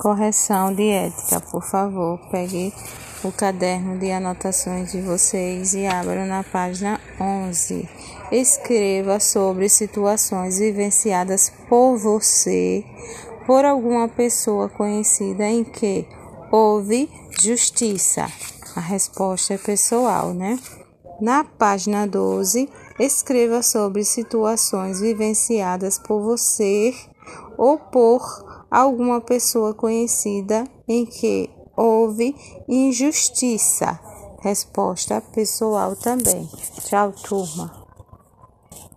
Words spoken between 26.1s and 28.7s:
você ou por